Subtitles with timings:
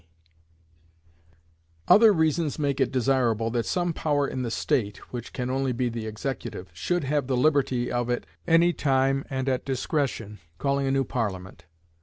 [1.87, 5.89] Other reasons make it desirable that some power in the state (which can only be
[5.89, 10.91] the executive) should have the liberty of at any time, and at discretion, calling a
[10.91, 11.65] new Parliament.